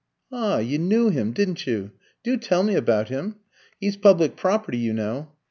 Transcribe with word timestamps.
"Ah! 0.31 0.57
you 0.57 0.79
knew 0.79 1.11
him, 1.11 1.31
didn't 1.31 1.67
you? 1.67 1.91
Do 2.23 2.35
tell 2.35 2.63
me 2.63 2.73
about 2.73 3.09
him. 3.09 3.35
He's 3.79 3.97
public 3.97 4.35
property, 4.35 4.79
you 4.79 4.93
know." 4.93 5.31